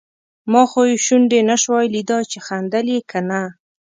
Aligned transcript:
ما 0.51 0.63
خو 0.69 0.81
یې 0.89 0.97
شونډې 1.05 1.39
نشوای 1.49 1.85
لیدای 1.95 2.23
چې 2.31 2.39
خندل 2.45 2.85
یې 2.93 2.99
که 3.09 3.19
نه. 3.29 3.41